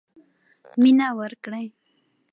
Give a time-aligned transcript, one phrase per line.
[0.81, 1.67] مینه ورکړئ.